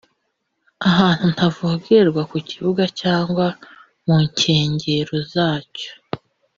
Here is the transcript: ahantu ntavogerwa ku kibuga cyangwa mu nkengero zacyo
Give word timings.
ahantu 0.89 1.25
ntavogerwa 1.33 2.21
ku 2.29 2.37
kibuga 2.49 2.83
cyangwa 3.01 3.45
mu 4.05 4.15
nkengero 4.27 5.15
zacyo 5.31 5.91